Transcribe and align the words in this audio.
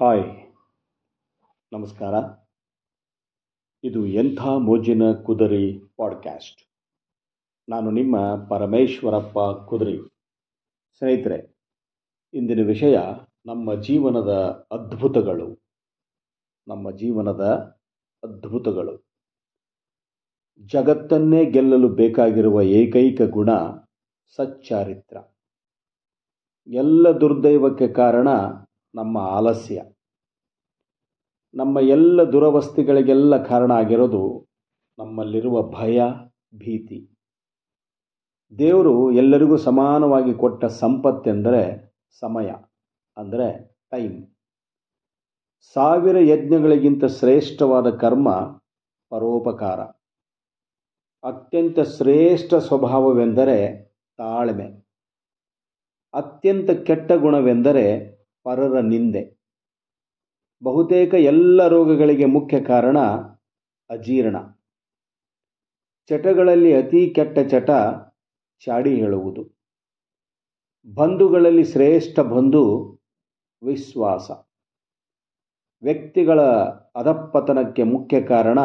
Hi. 0.00 0.52
ನಮಸ್ಕಾರ. 1.72 2.14
ಇದು 3.84 4.06
ಎಂಥ 4.06 4.40
ಮೋಜಿನ 4.42 5.02
ಕುದುರೆ 5.12 5.78
ಪಾಡ್ಕ್ಯಾಸ್ಟ್. 5.96 6.62
ನಾನು 7.68 7.90
ನಿಮ್ಮ 7.90 8.16
ಪರಮೇಶ್ವರಪ್ಪ 8.48 9.38
ಕುದುರೆ. 9.68 9.96
ಸ್ನೇಹಿತರೆ, 10.98 11.54
ಇಂದಿನ 12.34 12.66
ವಿಷಯ 12.66 12.98
ನಮ್ಮ 13.46 13.74
ಜೀವನದ 13.74 14.30
ಅದ್ಭುತಗಳು. 14.70 15.62
ನಮ್ಮ 16.68 16.90
ಜೀವನದ 16.90 17.44
ಅದ್ಭುತಗಳು. 18.22 19.04
ಜಗತ್ತನ್ನೇ 20.66 21.44
ಗೆಲ್ಲಲು 21.44 21.88
ಬೇಕಾಗಿರುವ 21.88 22.62
ಏಕೈಕ 22.62 23.20
ಗುಣ 23.30 23.48
ಸಚ್ಚಾರಿತ್ರ. 24.36 25.16
ಎಲ್ಲ 26.66 27.08
ದುರ್ದೈವಕ್ಕೆ 27.08 27.88
ಕಾರಣ 27.88 28.28
ನಮ್ಮ 28.94 29.18
ಆಲಸ್ಯ. 29.18 29.82
ನಮ್ಮ 31.54 31.78
ಎಲ್ಲ 31.80 32.22
ದುರವಸ್ಥೆಗಳಿಗೆಲ್ಲ 32.22 33.34
ಕಾರಣ 33.44 33.70
ಆಗಿರೋದು 33.72 34.22
ನಮ್ಮಲ್ಲಿರುವ 34.98 35.62
ಭಯ, 35.70 36.00
ಭೀತಿ. 36.54 36.98
ದೇವರು 38.58 39.12
ಎಲ್ಲರಿಗೂ 39.12 39.56
ಸಮಾನವಾಗಿ 39.56 40.34
ಕೊಟ್ಟ 40.34 40.64
ಸಂಪತ್ತೆಂದರೆ 40.64 41.62
ಸಮಯ, 42.20 42.50
ಅಂದರೆ 43.16 43.48
ಟೈಮ್. 43.90 44.18
ಸಾವಿರ 45.76 46.18
ಯಜ್ಞಗಳಿಗಿಂತ 46.18 47.04
ಶ್ರೇಷ್ಠವಾದ 47.04 47.88
ಕರ್ಮ 47.96 48.28
ಪರೋಪಕಾರ. 49.12 49.80
ಅತ್ಯಂತ 51.24 51.80
ಶ್ರೇಷ್ಠ 51.80 52.54
ಸ್ವಭಾವವೆಂದರೆ 52.54 53.58
ತಾಳ್ಮೆ. 54.18 54.68
ಅತ್ಯಂತ 56.14 56.70
ಕೆಟ್ಟ 56.70 57.12
ಗುಣವೆಂದರೆ 57.12 57.86
ಪರರ 58.42 58.80
ನಿಂದೆ. 58.80 59.40
ಬಹುತೇಕ 60.62 61.14
ಎಲ್ಲ 61.14 61.68
ರೋಗಗಳಿಗೆ 61.68 62.24
ಮುಖ್ಯ 62.24 62.60
ಕಾರಣ 62.60 62.98
ಅಜೀರ್ಣ. 63.90 64.36
ಚಟಗಳಲ್ಲಿ 66.08 66.72
ಅತಿ 66.72 67.12
ಕೆಟ್ಟ 67.14 67.38
ಚಟ 67.50 67.70
ಚಾಡಿ 68.64 68.96
ಹೇಳುವುದು. 69.00 69.60
ಬಂಧುಗಳಲ್ಲಿ 70.94 71.64
ಶ್ರೇಷ್ಠ 71.64 72.20
ಬಂಧು 72.20 72.98
ವಿಶ್ವಾಸ. 73.62 74.30
ವ್ಯಕ್ತಿಗಳ 75.82 76.40
ಅಧಪ್ಪತನಕ್ಕೆ 76.96 77.82
ಮುಖ್ಯ 77.82 78.22
ಕಾರಣ 78.22 78.60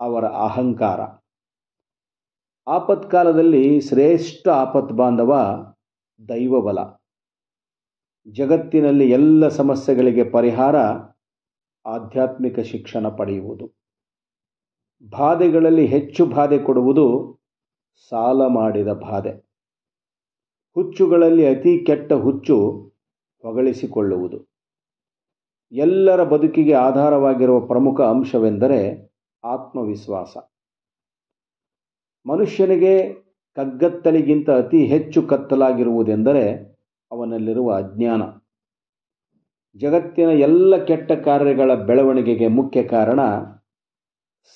ಅವರ 0.00 0.24
ಅಹಂಕಾರ. 0.24 1.00
ಆಪತ್ಕಾಲದಲ್ಲಿ 2.66 3.80
ಶ್ರೇಷ್ಠ 3.80 4.48
ಆಪತ್ 4.48 4.92
ಬಾಂಧವ 4.92 5.32
ದೈವಬಲ. 6.28 6.78
ಜಗತ್ತಿನಲ್ಲಿ 8.32 9.10
ಎಲ್ಲ 9.10 9.48
ಸಮಸ್ಯೆಗಳಿಗೆ 9.48 10.24
ಪರಿಹಾರ 10.24 10.76
ಆಧ್ಯಾತ್ಮಿಕ 11.86 12.58
ಶಿಕ್ಷಣ 12.58 13.08
ಪಡೆಯುವುದು. 13.08 13.72
ಬಾಧೆಗಳಲ್ಲಿ 15.10 15.86
ಹೆಚ್ಚು 15.86 16.26
ಬಾಧೆ 16.26 16.58
ಕೊಡುವುದು 16.58 17.38
ಸಾಲ 18.08 18.46
ಮಾಡಿದ 18.46 18.88
ಬಾಧೆ. 18.88 19.30
ಹುಚ್ಚುಗಳಲ್ಲಿ 20.74 21.46
ಅತಿ 21.46 21.84
ಕೆಟ್ಟ 21.84 22.12
ಹುಚ್ಚು 22.12 22.70
ಹೊಗಳಿಸಿಕೊಳ್ಳುವುದು. 23.42 24.48
ಎಲ್ಲರ 25.72 26.24
ಬದುಕಿಗೆ 26.24 26.72
ಆಧಾರವಾಗಿರುವ 26.72 27.66
ಪ್ರಮುಖ 27.66 28.00
ಅಂಶವೆಂದರೆ 28.00 29.12
ಆತ್ಮವಿಶ್ವಾಸ. 29.44 30.36
ಮನುಷ್ಯನಿಗೆ 32.26 33.12
ಕಗ್ಗತ್ತಲಿಗಿಂತ 33.54 34.50
ಅತಿ 34.50 34.86
ಹೆಚ್ಚು 34.86 35.22
ಕತ್ತಲಾಗಿರುವುದೆಂದರೆ 35.22 36.75
ಅವನಲ್ಲಿರುವ 37.10 37.74
ಅಜ್ಞಾನ 37.74 38.22
ಜಗತ್ತಿನ 39.76 40.28
ಎಲ್ಲ 40.28 40.84
ಕೆಟ್ಟ 40.84 41.12
ಕಾರ್ಯಗಳ 41.12 41.74
ಬೆಳವಣಿಗೆಗೆ 41.74 42.48
ಮುಖ್ಯ 42.48 42.82
ಕಾರಣ 42.82 43.20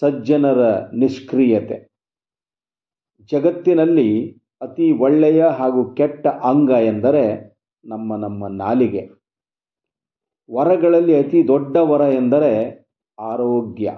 ಸಜ್ಜನರ 0.00 0.78
ನಿಷ್ಕ್ರಿಯತೆ. 0.94 1.90
ಜಗತ್ತಿನಲ್ಲಿ 3.24 4.32
ಅತಿ 4.60 4.92
ಒಳ್ಳೆಯ 4.92 5.44
ಹಾಗೂ 5.44 5.94
ಕೆಟ್ಟ 5.94 6.26
ಅಂಗ 6.26 6.70
ಎಂದರೆ 6.70 7.56
ನಮ್ಮ 7.84 8.16
ನಮ್ಮ 8.16 8.48
ನಾಲಿಗೆ. 8.48 9.08
ವರಗಳಲ್ಲಿ 10.54 11.26
ಅತಿ 11.26 11.48
ದೊಡ್ಡ 11.48 11.76
ವರ 11.76 12.00
ಎಂದರೆ 12.00 12.52
ಆರೋಗ್ಯ. 13.18 13.94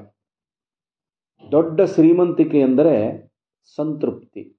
ದೊಡ್ಡ 1.53 1.81
ಶ್ರೀಮಂತಿಕೆ 1.81 2.60
ಎಂದರೆ 2.60 2.94
ಸಂತೃಪ್ತಿ. 3.76 4.56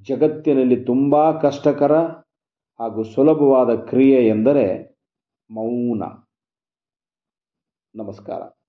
ಜಗತ್ತಿನಲ್ಲಿ 0.00 0.84
ತುಂಬ 0.84 1.38
ಕಷ್ಟಕರ 1.40 2.23
ಹಾಗೂ 2.80 3.02
ಸುಲಭವಾದ 3.02 3.84
ಕ್ರಿಯೆ 3.84 4.28
ಎಂದರೆ 4.28 4.96
ಮೌನ. 5.50 6.02
ನಮಸ್ಕಾರ. 7.94 8.63